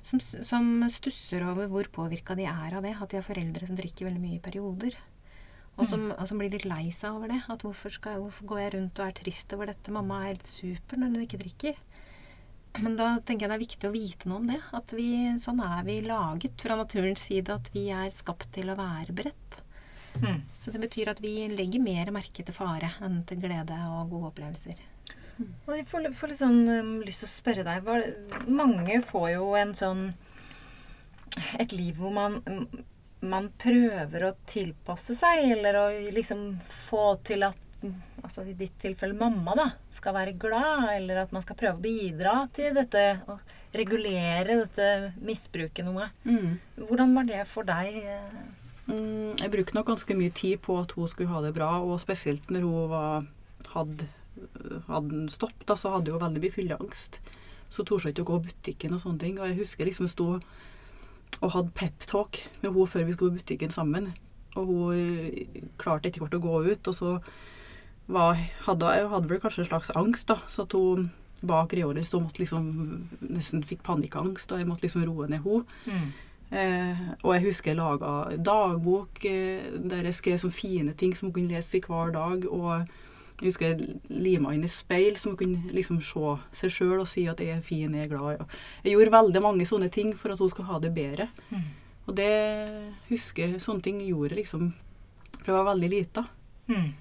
[0.07, 2.95] som, som stusser over hvor påvirka de er av det.
[3.01, 4.95] At de har foreldre som drikker veldig mye i perioder.
[5.77, 7.43] Og som, og som blir litt lei seg over det.
[7.53, 9.93] At hvorfor, skal, jeg- hvorfor går jeg rundt og er trist over dette?
[9.93, 11.77] Mamma er helt super når hun ikke drikker.
[12.81, 14.59] Men da tenker jeg det er viktig å vite noe om det.
[14.77, 15.07] At vi,
[15.41, 17.53] sånn er vi laget fra naturens side.
[17.53, 19.61] At vi er skapt til å være beredt.
[20.17, 20.43] Mm.
[20.61, 24.31] Så det betyr at vi legger mer merke til fare enn til glede og gode
[24.33, 24.81] opplevelser.
[25.69, 29.51] Og jeg får, får litt sånn um, lyst til å spørre deg Mange får jo
[29.61, 30.07] en sånn
[31.61, 32.39] Et liv hvor man
[33.25, 37.63] man prøver å tilpasse seg, eller å liksom få til at
[38.25, 41.83] Altså i ditt tilfelle mamma, da, skal være glad, eller at man skal prøve å
[41.85, 43.43] bidra til dette og
[43.77, 46.09] regulere dette misbruket noe.
[46.25, 46.57] Mm.
[46.89, 48.01] Hvordan var det for deg?
[48.89, 52.01] Mm, jeg brukte nok ganske mye tid på at hun skulle ha det bra, og
[52.03, 53.27] spesielt når hun var,
[53.75, 54.09] hadde,
[54.89, 57.21] hadde stoppet, så hadde hun veldig mye fylleangst.
[57.69, 59.39] Så torde hun ikke å gå i butikken og sånne ting.
[59.41, 60.33] Og jeg husker liksom sto
[61.43, 64.11] og hadde peptalk med henne før vi skulle i butikken sammen.
[64.57, 67.17] Og hun eh, klarte etter hvert å gå ut, og så
[68.07, 70.39] var, hadde jeg vel kanskje en slags angst, da.
[70.49, 71.11] Så at hun
[71.47, 72.71] bak Reoris måtte liksom
[73.21, 76.07] nesten fikk panikkangst, og jeg måtte liksom roe ned henne.
[76.47, 81.27] Eh, og jeg husker jeg laga dagbok eh, der jeg skrev sånne fine ting som
[81.27, 82.47] hun kunne lese i hver dag.
[82.49, 82.87] Og
[83.41, 87.09] jeg husker jeg lima inn i speil, så hun kunne liksom se seg sjøl og
[87.11, 88.47] si at jeg er fin, jeg er glad.
[88.85, 91.29] Jeg gjorde veldig mange sånne ting for at hun skulle ha det bedre.
[91.51, 91.67] Mm.
[92.07, 92.31] Og det
[93.09, 94.73] husker jeg Sånne ting gjorde jeg liksom
[95.43, 96.23] fra jeg var veldig lita.
[96.71, 96.93] Mm.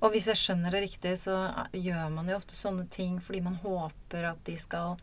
[0.00, 1.34] Og hvis jeg skjønner det riktig, så
[1.74, 4.96] gjør man jo ofte sånne ting fordi man håper at de skal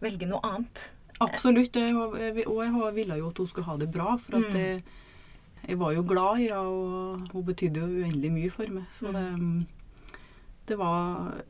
[0.00, 0.86] velge noe annet.
[1.20, 1.76] Absolutt.
[1.76, 2.16] Jeg, og
[2.64, 4.14] jeg ville jo at hun skulle ha det bra.
[4.16, 4.56] For at Mm.
[4.56, 4.82] jeg,
[5.66, 8.86] jeg var jo glad i henne, og hun betydde jo uendelig mye for meg.
[8.96, 9.26] Så det,
[10.70, 11.42] det var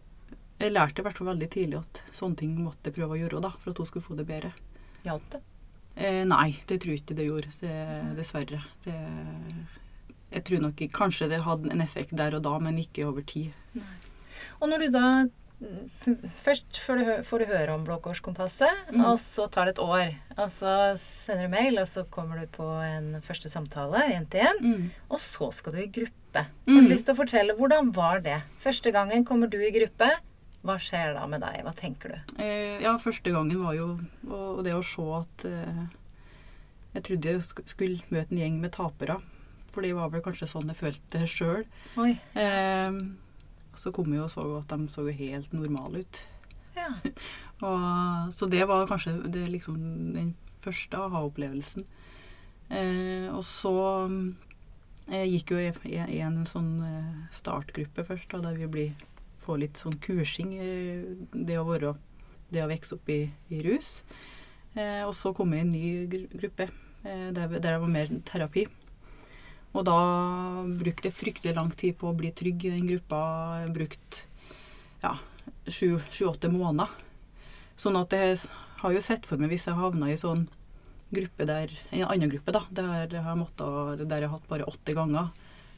[0.61, 3.41] Jeg lærte i hvert fall veldig tidlig at sånne ting måtte jeg prøve å gjøre
[3.47, 4.51] da, for at hun skulle få det bedre.
[5.07, 5.41] Hjalp det?
[5.97, 7.55] Eh, nei, det tror jeg ikke det gjorde.
[7.63, 7.77] Det,
[8.19, 8.61] dessverre.
[8.85, 8.97] Det,
[10.31, 13.57] jeg tror nok kanskje det hadde en effekt der og da, men ikke over tid.
[14.61, 15.07] Og når du da
[16.41, 19.05] Først får du, får du høre om Blåkårskompasset, Mm.
[19.05, 20.15] og så tar det et år.
[20.39, 24.41] Og så sender du mail, og så kommer du på en første samtale, én til
[24.41, 24.91] én.
[25.11, 26.47] Og så skal du i gruppe.
[26.47, 26.85] Har Mm.
[26.87, 28.43] du lyst til å fortelle hvordan var det?
[28.59, 30.11] Første gangen kommer du i gruppe.
[30.65, 31.63] Hva skjer da med deg?
[31.65, 32.43] Hva tenker du?
[32.43, 33.99] Eh, ja, første gangen var jo
[34.31, 35.87] og det å se at eh,
[36.95, 39.21] Jeg trodde jeg skulle møte en gjeng med tapere.
[39.71, 41.65] For det var vel kanskje sånn jeg følte det sjøl.
[42.35, 42.91] Eh,
[43.79, 46.25] så kom jeg og så at de så helt normale ut.
[46.77, 46.93] Ja.
[47.61, 49.75] Og, så det var kanskje det liksom
[50.15, 50.31] den
[50.65, 51.85] første aha-opplevelsen.
[52.73, 53.75] Eh, og så
[55.11, 59.05] eh, gikk jo i, i, i en sånn eh, startgruppe først, da, der vi blir,
[59.45, 60.55] får litt sånn kursing
[61.35, 61.93] det å være
[62.51, 64.01] det å vokse opp i, i rus.
[64.79, 68.13] Eh, og så kom jeg i en ny gruppe eh, der, der det var mer
[68.27, 68.67] terapi.
[69.71, 69.99] Og da
[70.81, 73.21] brukte jeg fryktelig lang tid på å bli trygg i den gruppa.
[73.63, 74.25] Jeg brukte
[75.05, 75.15] ja,
[75.71, 76.91] sju-åtte måneder.
[77.81, 78.41] Sånn at jeg
[78.83, 80.49] har jo sett for meg hvis jeg havna i sånn
[81.11, 84.69] gruppe der, en annen gruppe da, der jeg har, måttet, der jeg har hatt bare
[84.69, 85.31] åtte ganger,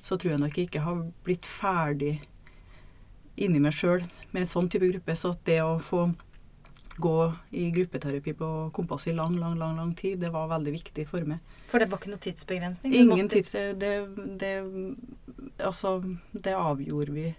[0.02, 2.16] så tror jeg nok jeg ikke har blitt ferdig
[3.40, 4.02] inni meg sjøl
[4.32, 5.16] med en sånn type gruppe.
[5.16, 6.10] Så det å få
[7.00, 11.06] gå i gruppeterapi på Kompass i lang, lang, lang, lang tid, det var veldig viktig
[11.08, 11.40] for meg.
[11.70, 12.92] For det var ikke noe tidsbegrensning?
[12.94, 13.52] Ingen måtte- tids...
[13.52, 13.92] Det,
[14.40, 14.52] det
[15.62, 15.96] Altså,
[16.32, 17.34] det avgjorde vi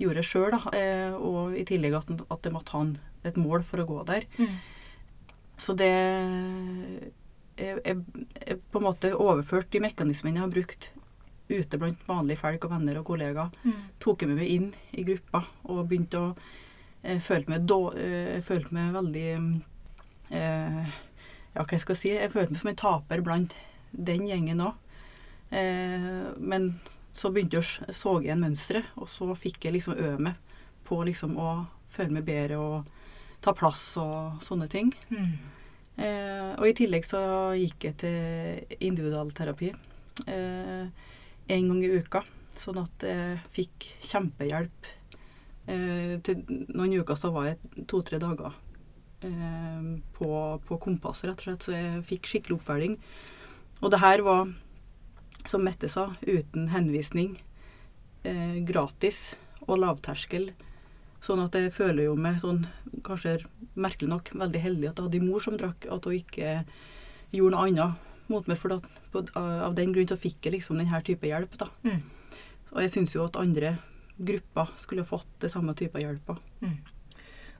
[0.00, 0.60] gjorde sjøl, da.
[0.76, 2.94] Eh, og i tillegg at, at det måtte ha en,
[3.26, 4.26] et mål for å gå der.
[4.38, 4.54] Mm.
[5.60, 5.90] Så det
[7.60, 7.96] Jeg, jeg,
[8.46, 10.90] jeg på en måte overførte de mekanismene jeg har brukt
[11.50, 13.50] ute blant vanlige folk og venner og kollegaer.
[13.66, 13.80] Mm.
[14.00, 16.28] Tok jeg med meg inn i gruppa og begynte å
[17.02, 19.26] Jeg følte meg, då, eh, jeg følte meg veldig
[20.36, 20.90] eh,
[21.54, 22.12] Ja, hva jeg skal si?
[22.12, 23.56] Jeg følte meg som en taper blant
[23.90, 24.76] den gjengen òg.
[25.50, 26.74] Eh, men
[27.12, 30.58] så begynte jeg å jeg så igjen mønsteret, og så fikk jeg liksom øve meg
[30.86, 31.50] på liksom å
[31.90, 32.92] føle meg bedre og
[33.42, 34.92] ta plass og sånne ting.
[35.10, 35.32] Mm.
[36.00, 37.20] Eh, og i tillegg så
[37.58, 39.72] gikk jeg til individualterapi
[40.30, 40.86] eh,
[41.50, 42.22] en gang i uka,
[42.56, 44.94] sånn at jeg fikk kjempehjelp.
[45.68, 46.40] Eh, til
[46.72, 48.54] noen uker så var jeg to-tre dager
[49.26, 50.30] eh, på,
[50.66, 52.96] på kompass, rett og slett, så jeg fikk skikkelig oppfølging.
[53.80, 54.50] Og det her var,
[55.48, 57.36] som Mette sa, uten henvisning,
[58.24, 59.34] eh, gratis
[59.66, 60.50] og lavterskel.
[61.20, 62.64] Sånn at jeg føler jo meg sånn,
[63.04, 63.42] kanskje
[63.76, 66.54] merkelig nok, veldig heldig at jeg hadde en mor som drakk, at hun ikke
[67.36, 68.56] gjorde noe annet mot meg.
[68.60, 71.68] For at, på, av den grunn så fikk jeg liksom denne type hjelp, da.
[71.84, 72.00] Mm.
[72.70, 73.76] Og jeg syns jo at andre
[74.20, 76.34] grupper skulle fått det samme type hjelp.
[76.60, 76.76] Mm.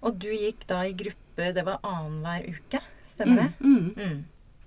[0.03, 3.49] Og du gikk da i gruppe, det var annenhver uke, stemmer det?
[3.65, 3.91] Mm, mm.
[3.97, 4.21] Mm.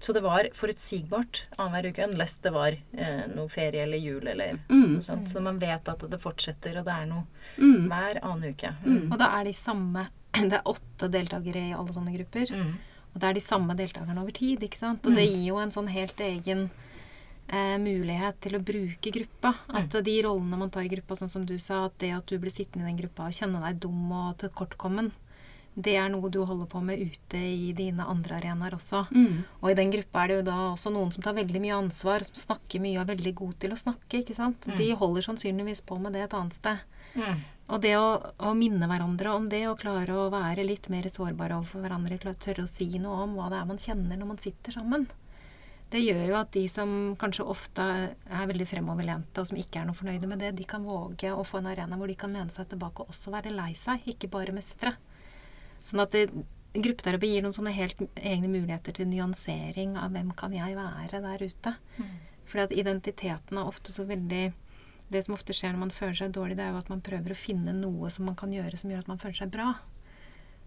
[0.04, 4.58] Så det var forutsigbart annenhver uke, unless det var eh, noe ferie eller jul eller
[4.70, 5.30] Mm, noe sånt.
[5.32, 7.24] Så man vet at det fortsetter, og det er noe
[7.58, 8.74] mm, hver annen uke.
[8.86, 9.12] Mm.
[9.12, 12.50] Og da er de samme Det er åtte deltakere i alle sånne grupper.
[12.58, 12.74] Mm.
[13.14, 15.06] Og det er de samme deltakerne over tid, ikke sant.
[15.06, 15.34] Og det Mm.
[15.36, 16.64] gir jo en sånn helt egen
[17.54, 19.54] eh, mulighet til å bruke gruppa.
[19.70, 22.39] At de rollene man tar i gruppa, sånn som du sa, at det at du
[22.42, 25.12] blir sittende i den gruppa og kjenne deg dum og tilkortkommen,
[25.74, 29.08] det er noe du holder på med ute i dine andre arenaer også.
[29.10, 31.80] Mm, Og i den gruppa er det jo da også noen som tar veldig mye
[31.80, 34.68] ansvar, som snakker mye og er veldig god til å snakke, ikke sant.
[34.70, 34.76] Mm.
[34.78, 36.86] De holder sannsynligvis på med det et annet sted.
[37.18, 37.42] Mm.
[37.74, 38.06] Og det å,
[38.44, 42.38] å minne hverandre om det, og klare å være litt mer sårbare overfor hverandre, klare-
[42.44, 45.08] tørre å si noe om hva det er man kjenner når man sitter sammen,
[45.94, 49.86] det gjør jo at de som kanskje ofte er veldig fremoverlente, og som ikke er
[49.86, 52.54] noe fornøyde med det, de kan våge å få en arena hvor de kan lene
[52.54, 54.96] seg tilbake og også være lei seg, ikke bare mestre.
[55.86, 56.26] Sånn at det,
[56.74, 61.46] gruppeterapi gir noen sånne helt egne muligheter til nyansering av hvem kan jeg være der
[61.46, 61.76] ute.
[62.50, 64.52] Fordi at identiteten er ofte så veldig
[65.14, 67.36] Det som ofte skjer når man føler seg dårlig, det er jo at man prøver
[67.36, 69.76] å finne noe som man kan gjøre som gjør at man føler seg bra.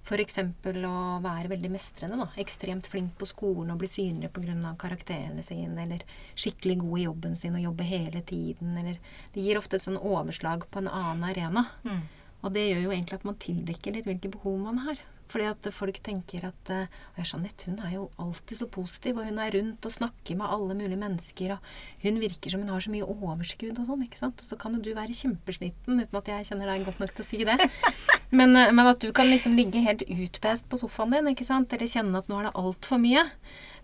[0.06, 0.36] F.eks.
[0.38, 2.18] å være veldig mestrende.
[2.20, 4.74] da, Ekstremt flink på skolen og bli synlig pga.
[4.78, 5.82] karakterene sine.
[5.82, 6.04] Eller
[6.38, 8.76] skikkelig god i jobben sin og jobbe hele tiden.
[8.78, 9.00] Eller
[9.34, 11.66] Det gir ofte et sånn overslag på en annen arena.
[11.82, 12.02] Mm.
[12.44, 15.02] Og det gjør jo egentlig at man tildekker litt hvilke behov man har.
[15.30, 19.18] Fordi at folk tenker at eh, «Å, ja, Jeanette hun er jo alltid så positiv,
[19.18, 22.72] og hun er rundt og snakker med alle mulige mennesker, og hun virker som hun
[22.74, 24.42] har så mye overskudd og sånn, ikke sant.
[24.42, 27.26] Og så kan jo du være kjempesliten, uten at jeg kjenner deg godt nok til
[27.26, 27.58] å si det.
[28.36, 31.70] Men, eh, men at du kan liksom ligge helt utpest på sofaen din, ikke sant.
[31.72, 33.22] Eller kjenne at nå er det altfor mye.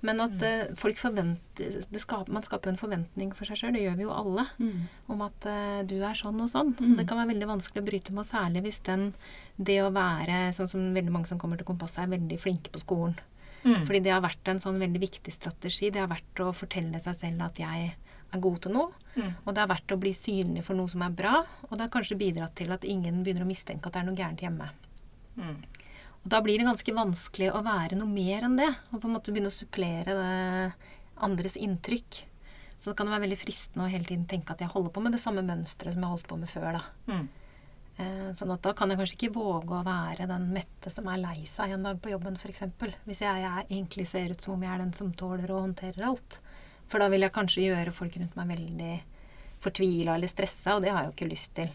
[0.02, 3.76] Men at eh, folk forventer det skaper, Man skaper jo en forventning for seg sjøl,
[3.76, 4.80] det gjør vi jo alle mm,
[5.14, 6.72] om at uh, du er sånn og sånn.
[6.74, 6.96] Mm.
[6.98, 9.10] Det kan være veldig vanskelig å bryte med, særlig hvis den
[9.60, 12.82] det å være sånn som veldig mange som kommer til kompasset, er veldig flinke på
[12.82, 13.16] skolen.
[13.62, 13.84] Mm.
[13.86, 15.90] Fordi det har vært en sånn veldig viktig strategi.
[15.94, 17.92] Det har vært å fortelle seg selv at jeg
[18.32, 18.96] er god til noe.
[19.14, 19.28] Mm.
[19.44, 21.42] Og det har vært å bli synlig for noe som er bra.
[21.68, 24.18] Og det har kanskje bidratt til at ingen begynner å mistenke at det er noe
[24.18, 24.70] gærent hjemme.
[25.36, 25.60] Mm.
[26.22, 28.70] Og da blir det ganske vanskelig å være noe mer enn det.
[28.90, 30.16] Og på en måte begynne å supplere
[31.22, 32.22] andres inntrykk.
[32.78, 35.14] Så det kan være veldig fristende å hele tiden tenke at jeg holder på med
[35.14, 36.80] det samme mønsteret som jeg holdt på med før.
[36.80, 36.82] da.
[37.12, 37.28] Mm.
[38.00, 41.20] Eh, sånn at da kan jeg kanskje ikke våge å være den mette som er
[41.20, 42.64] lei seg en dag på jobben, f.eks.
[43.04, 46.08] Hvis jeg, jeg egentlig ser ut som om jeg er den som tåler og håndterer
[46.08, 46.40] alt.
[46.88, 48.92] For da vil jeg kanskje gjøre folk rundt meg veldig
[49.62, 51.72] fortvila eller stressa, og det har jeg jo ikke lyst til.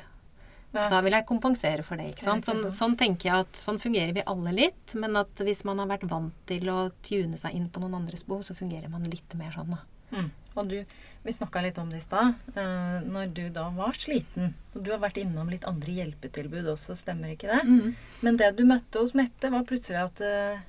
[0.74, 2.10] Så Da vil jeg kompensere for det.
[2.12, 2.46] ikke sant?
[2.46, 4.96] Sånn, sånn tenker jeg at sånn fungerer vi alle litt.
[5.00, 8.26] Men at hvis man har vært vant til å tune seg inn på noen andres
[8.28, 9.72] behov, så fungerer man litt mer sånn.
[9.74, 9.80] da.
[10.12, 10.30] Mm.
[10.58, 10.78] Og du,
[11.24, 12.38] vi snakka litt om det i stad.
[12.56, 16.96] Uh, når du da var sliten Og du har vært innom litt andre hjelpetilbud også,
[16.98, 17.62] stemmer ikke det?
[17.68, 17.94] Mm.
[18.26, 20.66] Men det du møtte hos Mette, var plutselig at uh,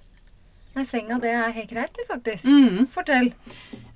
[0.79, 2.45] Nei, senga, det er helt greit, det, faktisk.
[2.47, 2.85] Mm.
[2.93, 3.33] Fortell.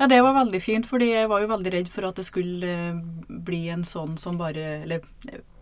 [0.01, 2.67] Ja, det var veldig fint, fordi jeg var jo veldig redd for at det skulle
[2.67, 2.97] eh,
[3.29, 5.05] bli en sånn som bare Eller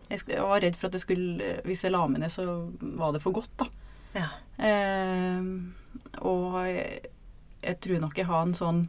[0.08, 2.46] jeg, var redd for at det skulle Hvis jeg la meg ned, så
[2.80, 3.68] var det for godt, da.
[4.16, 4.30] Ja.
[4.64, 5.44] Eh,
[6.24, 7.12] og jeg,
[7.66, 8.80] jeg tror nok jeg har en sånn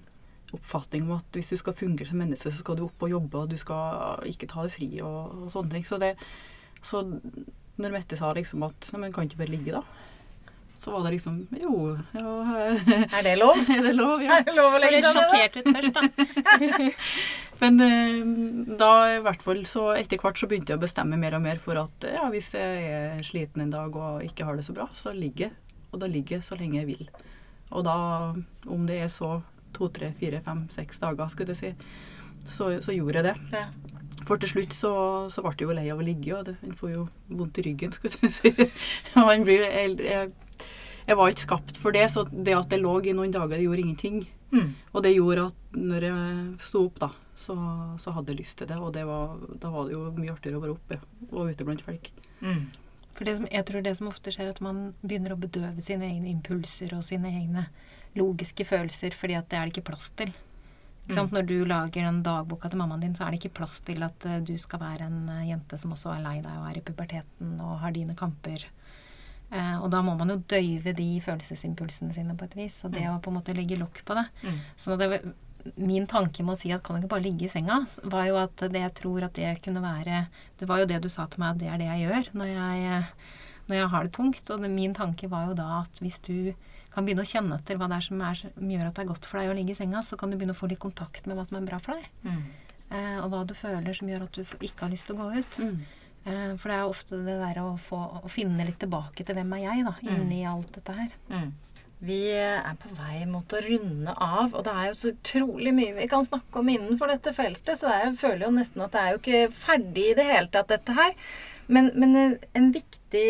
[0.55, 3.41] oppfatning om at hvis du skal fungere som menneske, så skal du opp og jobbe,
[3.45, 5.87] og du skal ikke ta det fri og, og sånne ting.
[5.87, 6.15] Så, det,
[6.83, 7.03] så
[7.81, 9.83] når Mette sa liksom at Nei, men kan ikke bare ligge, da?
[10.81, 12.31] Så var det liksom Jo, ja
[13.19, 13.59] Er det lov?
[13.75, 14.21] Er det lov?
[14.23, 14.39] Ja.
[14.39, 15.27] Er det lov å Så legge litt seg ned?
[15.29, 16.91] sjokkert ut først, da.
[17.61, 18.21] Men eh,
[18.79, 21.59] da i hvert fall så etter hvert så begynte jeg å bestemme mer og mer
[21.61, 24.87] for at ja, hvis jeg er sliten en dag og ikke har det så bra,
[24.97, 25.53] så ligger jeg.
[25.93, 27.11] Og da ligger jeg så lenge jeg vil.
[27.69, 27.95] Og da,
[28.65, 29.35] om det er så
[29.75, 31.95] to, tre, fire, fem, seks dager, skulle jeg si,
[32.45, 33.35] så, så gjorde jeg det.
[33.55, 33.67] Ja.
[34.27, 34.93] For til slutt så,
[35.33, 37.65] så ble jeg jo lei av å ligge, og det, en får jo vondt i
[37.69, 38.51] ryggen, skulle jeg si.
[39.17, 40.67] Og man blir, jeg, jeg,
[41.07, 43.65] jeg var ikke skapt for det, så det at jeg lå i noen dager, det
[43.65, 44.21] gjorde ingenting.
[44.51, 44.69] Mm.
[44.91, 46.35] Og det gjorde at når jeg
[46.67, 47.55] sto opp, da, så,
[48.01, 48.77] så hadde jeg lyst til det.
[48.77, 50.99] Og det var, da var det jo mye artigere å være oppe
[51.31, 52.11] og ute blant folk.
[52.43, 52.67] Mm.
[53.15, 55.83] For det som, jeg tror det som ofte skjer, er at man begynner å bedøve
[55.83, 57.67] sine egne impulser og sine egne
[58.17, 60.31] logiske følelser, fordi at det er det ikke plass til.
[61.01, 61.33] Ikke sant?
[61.33, 64.27] Når du lager den dagboka til mammaen din, så er det ikke plass til at
[64.29, 66.83] uh, du skal være en uh, jente som også er lei deg og er i
[66.85, 68.67] puberteten og har dine kamper.
[69.51, 72.77] Uh, og da må man jo døyve de følelsesimpulsene sine på et vis.
[72.85, 74.27] Og det å på en måte legge lokk på det.
[74.45, 74.59] Mm.
[74.79, 75.09] Så det,
[75.81, 77.81] min tanke med å si at kan du ikke bare ligge i senga,
[78.13, 80.25] var jo at det jeg tror at det kunne være
[80.59, 82.53] Det var jo det du sa til meg, at det er det jeg gjør når
[82.53, 83.03] jeg,
[83.67, 84.53] når jeg har det tungt.
[84.53, 86.53] Og det, min tanke var jo da at hvis du
[86.91, 89.09] kan begynne å kjenne etter hva det er som, er som gjør at det er
[89.13, 91.29] godt for deg å ligge i senga, så kan du begynne å få litt kontakt
[91.29, 92.11] med hva som er bra for deg.
[92.27, 92.43] Mm.
[92.91, 95.39] Eh, og hva du føler som gjør at du ikke har lyst til å gå
[95.39, 95.59] ut.
[96.21, 99.55] Eh, for det er ofte det der å, få, å finne litt tilbake til hvem
[99.57, 101.15] er jeg, da, inni alt dette her.
[101.31, 101.51] Mm.
[102.01, 105.93] Vi er på vei mot å runde av, og det er jo så utrolig mye
[105.99, 109.01] vi kan snakke om innenfor dette feltet, så det jeg føler jo nesten at det
[109.01, 111.13] er jo ikke ferdig i det hele tatt, dette her.
[111.71, 113.27] Men, men eh, en viktig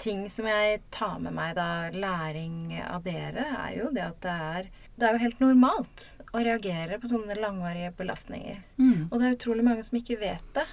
[0.00, 4.36] ting som jeg tar med meg da, læring av dere, er jo det at det
[4.54, 8.62] er, det er jo helt normalt å reagere på sånne langvarige belastninger.
[8.78, 9.08] Mm.
[9.10, 10.66] Og det er utrolig mange som ikke vet det.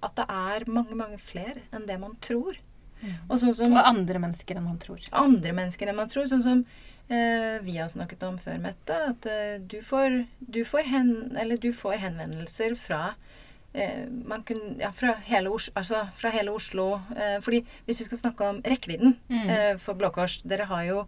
[0.00, 2.56] At det er mange, mange flere enn det man tror.
[3.28, 5.02] Og sånn som Og andre mennesker enn man tror.
[5.16, 6.26] andre mennesker enn man tror.
[6.28, 6.62] Sånn som
[7.08, 8.96] eh, vi har snakket om før, Mette.
[9.14, 13.14] At eh, du, får, du, får hen, eller du får henvendelser fra
[14.26, 17.00] man kunne, ja, fra, hele Oslo, altså fra hele Oslo.
[17.16, 19.48] Eh, fordi hvis vi skal snakke om rekkevidden Mm.
[19.50, 21.06] eh, for Blå Kors Dere har jo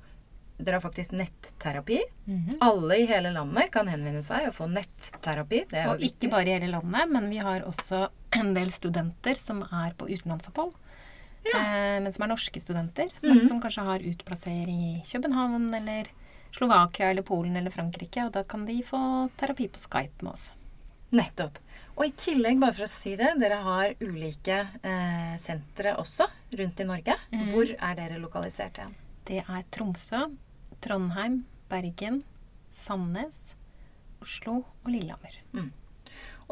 [0.62, 1.98] dere har faktisk netterapi.
[2.27, 2.59] Mhm.
[2.61, 5.64] Alle i hele landet kan henvende seg og få netterapi.
[5.72, 9.62] Er Og ikke bare i hele landet, men vi har også en del studenter som
[9.62, 10.72] er på utenlandsopphold.
[11.53, 13.48] Eh, men som er norske studenter, men Mhm.
[13.48, 16.05] som kanskje har utplassering i København eller
[16.53, 18.25] Slovakia eller Polen eller Frankrike.
[18.27, 20.51] Og da kan de få terapi på Skype med oss.
[21.11, 21.59] Nettopp.
[21.92, 26.26] Og i tillegg, bare for å si det, dere har ulike eh, sentre også
[26.59, 27.18] rundt i Norge.
[27.35, 27.44] Mm.
[27.52, 28.94] Hvor er dere lokalisert hen?
[29.28, 30.24] Det er Tromsø,
[30.83, 32.22] Trondheim, Bergen,
[32.74, 33.52] Sandnes,
[34.24, 35.37] Oslo og Lillehammer.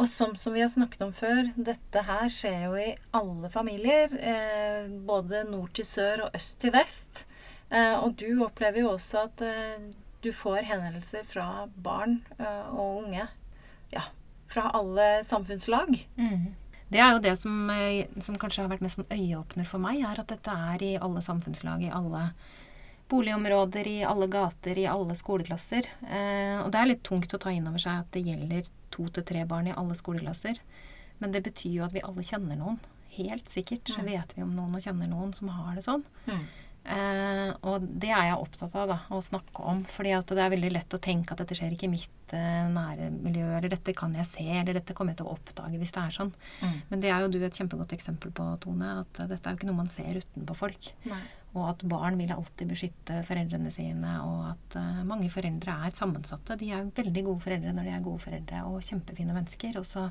[0.01, 4.15] Og som, som vi har snakket om før, dette her skjer jo i alle familier.
[4.17, 7.25] Eh, både nord til sør og øst til vest.
[7.69, 9.91] Eh, og du opplever jo også at eh,
[10.25, 13.27] du får henvendelser fra barn eh, og unge.
[13.93, 14.09] Ja,
[14.51, 15.95] fra alle samfunnslag.
[16.91, 20.01] Det er jo det som, eh, som kanskje har vært mest sånn øyeåpner for meg,
[20.03, 22.33] er at dette er i alle samfunnslag, i alle
[23.11, 25.87] boligområder, i alle gater, i alle skoleklasser.
[26.07, 29.09] Eh, og det er litt tungt å ta inn over seg at det gjelder to
[29.09, 30.59] til tre barn i alle skoleklasser.
[31.21, 32.79] Men det betyr jo at vi alle kjenner noen.
[33.17, 34.07] Helt sikkert så Mm.
[34.07, 36.05] vet vi om noen og kjenner noen som har det sånn.
[36.27, 36.47] Mm.
[36.81, 39.83] Eh, og det er jeg opptatt av da, å snakke om.
[39.85, 42.71] fordi at det er veldig lett å tenke at dette skjer ikke i mitt eh,
[42.73, 45.93] nære miljø, eller dette kan jeg se, eller dette kommer jeg til å oppdage hvis
[45.97, 46.33] det er sånn.
[46.63, 46.79] Mm.
[46.89, 48.95] Men det er jo du et kjempegodt eksempel på, Tone.
[49.05, 50.91] At dette er jo ikke noe man ser utenpå folk.
[51.11, 51.23] Nei.
[51.51, 56.57] Og at barn vil alltid beskytte foreldrene sine, og at eh, mange foreldre er sammensatte.
[56.61, 59.77] De er veldig gode foreldre når de er gode foreldre, og kjempefine mennesker.
[59.83, 60.09] Og så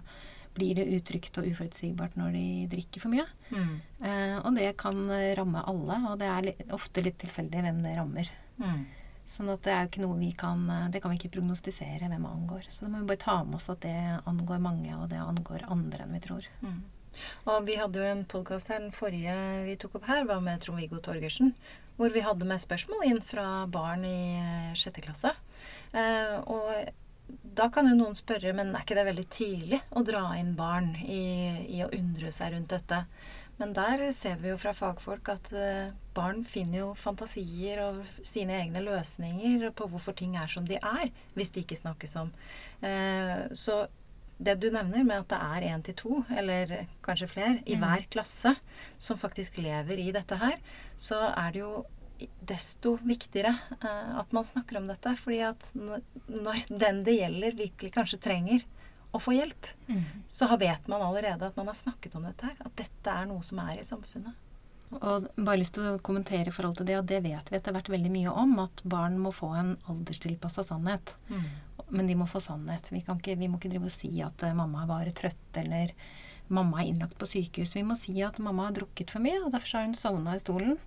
[0.57, 3.25] blir det utrygt og uforutsigbart når de drikker for mye.
[3.53, 3.75] Mm.
[4.01, 5.01] Eh, og det kan
[5.37, 8.31] ramme alle, og det er ofte litt tilfeldig hvem det rammer.
[8.59, 8.87] Mm.
[9.29, 12.07] Sånn at det er jo ikke noe vi kan eh, Det kan vi ikke prognostisere
[12.09, 12.63] hvem det angår.
[12.67, 13.97] Så da må vi bare ta med oss at det
[14.29, 16.47] angår mange, og det angår andre enn vi tror.
[16.63, 16.79] Mm.
[17.51, 19.35] Og vi hadde jo en podkast her, den forrige
[19.65, 21.53] vi tok opp her, var med Trond-Viggo Torgersen.
[21.99, 25.35] Hvor vi hadde med spørsmål inn fra barn i eh, sjette klasse.
[25.93, 26.89] Eh, og
[27.43, 30.93] da kan jo noen spørre, men er ikke det veldig tidlig å dra inn barn
[31.03, 31.21] i,
[31.77, 33.03] i å undre seg rundt dette?
[33.59, 38.55] Men der ser vi jo fra fagfolk at eh, barn finner jo fantasier og sine
[38.61, 42.31] egne løsninger på hvorfor ting er som de er, hvis de ikke snakkes om.
[42.79, 43.81] Eh, så
[44.39, 47.83] det du nevner med at det er én til to, eller kanskje flere, i Mm.
[47.83, 48.55] hver klasse
[48.97, 50.55] som faktisk lever i dette her,
[50.95, 51.85] så er det jo
[52.39, 55.15] desto viktigere eh, at man snakker om dette.
[55.21, 58.65] Fordi at når den det gjelder, virkelig kanskje trenger
[59.11, 59.65] å få hjelp,
[60.29, 62.59] så vet man allerede at man har snakket om dette her.
[62.61, 64.37] At dette er noe som er i samfunnet.
[64.89, 67.73] Og bare lyst til å kommentere i forhold til det, og det vet vi etter
[67.75, 71.13] hvert veldig mye om, at barn må få en alderstilpassa sannhet.
[71.89, 72.89] Men de må få sannhet.
[72.93, 75.93] Vi, kan ikke, vi må ikke drive og si at mamma mamma var trøtt, eller
[76.49, 77.75] mamma er innlagt på sykehus.
[77.77, 80.41] Vi må si at mamma har drukket for mye, og derfor har hun sovna i
[80.41, 80.77] stolen.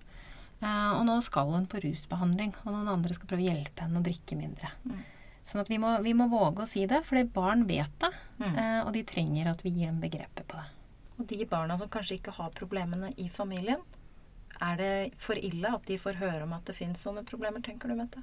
[0.63, 3.99] Eh, og nå skal hun på rusbehandling, og noen andre skal prøve å hjelpe henne
[3.99, 4.71] å drikke mindre.
[4.87, 5.01] Mm.
[5.43, 8.11] Sånn at vi må, vi må våge å si det, for barn vet det.
[8.39, 8.53] Mm.
[8.53, 10.69] eh, og de trenger at vi gir dem begrepet på det.
[11.19, 13.83] Og de barna som kanskje ikke har problemene i familien,
[14.63, 17.91] er det for ille at de får høre om at det fins sånne problemer, tenker
[17.91, 18.21] du, Mette?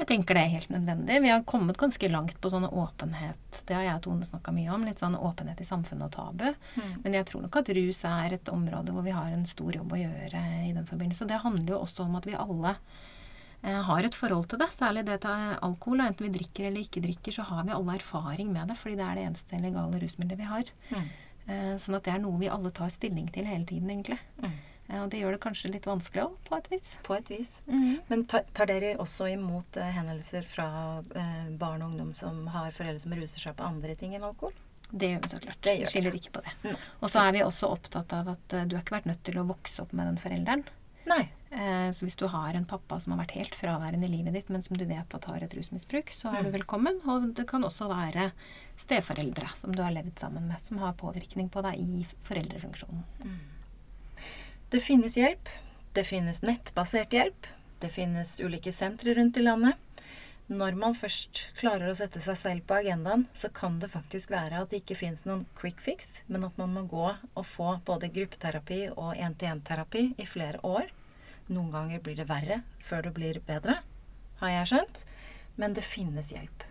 [0.00, 1.18] Jeg tenker det er helt nødvendig.
[1.22, 3.60] Vi har kommet ganske langt på sånne åpenhet.
[3.68, 4.86] Det har jeg og Tone snakka mye om.
[4.88, 6.48] Litt sånn åpenhet i samfunnet og tabu.
[7.04, 9.94] Men jeg tror nok at rus er et område hvor vi har en stor jobb
[9.94, 11.26] å gjøre i den forbindelse.
[11.26, 14.72] Og det handler jo også om at vi alle eh, har et forhold til det.
[14.74, 16.00] Særlig det til alkohol.
[16.00, 18.80] og Enten vi drikker eller ikke drikker, så har vi alle erfaring med det.
[18.80, 20.74] Fordi det er det eneste legale rusmiddelet vi har.
[20.90, 21.08] Mm.
[21.46, 24.18] Eh, sånn at det er noe vi alle tar stilling til hele tiden, egentlig.
[24.42, 24.58] Mm.
[25.00, 26.90] Og det gjør det kanskje litt vanskelig òg, på et vis.
[27.06, 27.50] På et vis.
[28.10, 30.66] Men tar, tar dere også imot eh, henvendelser fra
[31.16, 34.52] eh, barn og ungdom som har foreldre som ruser seg på andre ting enn alkohol?
[34.92, 35.62] Det gjør vi så klart.
[35.64, 36.52] Det gjør skiller ikke på det.
[36.66, 36.76] Mm.
[37.00, 39.38] Og så er vi også opptatt av at eh, du har ikke vært nødt til
[39.40, 40.64] å vokse opp med den forelderen.
[41.08, 41.22] Nei.
[41.50, 44.52] Eh, så hvis du har en pappa som har vært helt fraværende i livet ditt,
[44.52, 46.58] men som du vet at har et rusmisbruk, så er du Mm.
[46.60, 47.00] velkommen.
[47.08, 48.28] Og det kan også være
[48.78, 53.02] steforeldre som du har levd sammen med, som har påvirkning på deg i foreldrefunksjonen.
[54.72, 55.48] Det finnes hjelp.
[55.92, 57.46] Det finnes nettbasert hjelp.
[57.78, 59.76] Det finnes ulike sentre rundt i landet.
[60.48, 64.62] Når man først klarer å sette seg selv på agendaen, så kan det faktisk være
[64.62, 68.08] at det ikke finnes noen quick fix, men at man må gå og få både
[68.16, 70.88] gruppeterapi og én-til-én-terapi i flere år.
[71.52, 73.76] Noen ganger blir det verre før det blir bedre,
[74.40, 75.04] har jeg skjønt.
[75.60, 76.64] Men det finnes hjelp.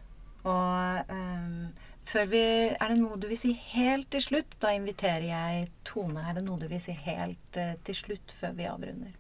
[0.50, 1.91] Og før
[2.28, 2.44] vi
[2.76, 4.58] Er det noe du vil si helt til slutt?
[4.60, 6.24] Da inviterer jeg Tone.
[6.28, 9.14] Er det noe du vil si helt eh, til slutt før vi avrunder?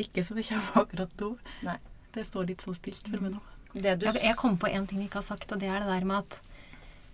[0.00, 1.30] Ikke som jeg kommer akkurat nå.
[1.66, 1.78] Nei.
[2.16, 3.42] Det står litt sånn stilt for meg nå.
[3.74, 5.84] Det du Jeg, jeg kom på en ting vi ikke har sagt, og det er
[5.84, 6.40] det der med at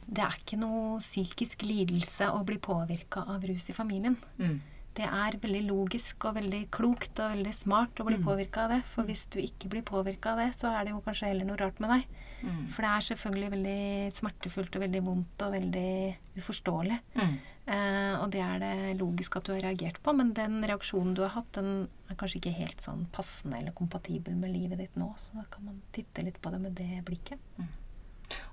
[0.07, 4.19] det er ikke noe psykisk lidelse å bli påvirka av rus i familien.
[4.39, 4.61] mm.
[4.95, 8.25] Det er veldig logisk og veldig klokt og veldig smart å bli Mm.
[8.27, 8.83] påvirka av det.
[8.85, 11.57] For hvis du ikke blir påvirka av det, så er det jo kanskje heller noe
[11.57, 12.05] rart med deg.
[12.43, 12.69] Mm.
[12.75, 16.99] For det er selvfølgelig veldig smertefullt og veldig vondt og veldig uforståelig.
[17.17, 17.39] Mm.
[17.65, 21.23] Eh, og det er det logisk at du har reagert på, men den reaksjonen du
[21.23, 25.15] har hatt, den er kanskje ikke helt sånn passende eller kompatibel med livet ditt nå.
[25.17, 27.39] Så da kan man titte litt på det med det blikket.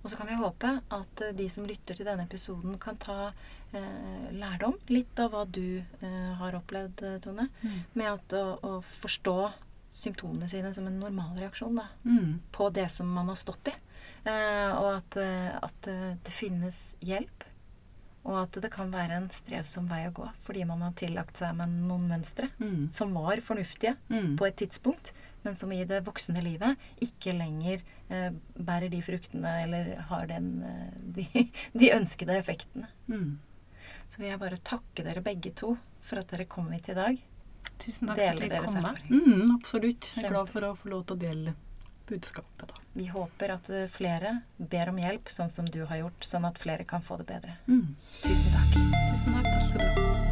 [0.04, 3.32] Og så kan vi håpe at eh, de som lytter til denne episoden, kan ta
[3.74, 7.50] eh, lærdom litt av hva du eh, har opplevd, Tone, Tone.
[7.94, 9.38] Med at å, å forstå
[9.92, 12.40] symptomene sine som en normal reaksjon da, Mm.
[12.54, 13.76] på det som man har stått i.
[14.30, 17.46] Eh, og at, eh, at eh, det finnes hjelp.
[18.30, 21.56] Og at det kan være en strevsom vei å gå fordi man har tillagt seg
[21.56, 22.92] med noen mønstre Mm.
[22.92, 24.36] som var fornuftige Mm.
[24.38, 25.14] på et tidspunkt,
[25.44, 30.52] men som i det voksne livet ikke lenger eh, bærer de fruktene eller har den,
[30.68, 31.28] eh, de,
[31.82, 32.90] de ønskede effektene.
[33.08, 33.40] Mm.
[34.10, 35.76] Så vil jeg bare takke dere begge to
[36.06, 37.24] for at dere kom hit i dag.
[37.80, 39.02] Tusen takk Deler for at dere kom.
[39.10, 40.12] Mm, absolutt.
[40.16, 41.56] Jeg er glad for å få lov til å dele
[42.10, 42.86] budskapet, da.
[42.98, 46.58] Vi håper at eh, flere ber om hjelp, sånn som du har gjort, sånn at
[46.62, 47.60] flere kan få det bedre.
[47.70, 47.94] Mm.
[48.00, 48.82] Tusen takk.
[49.14, 49.78] Tusen takk.
[49.78, 50.29] Takk.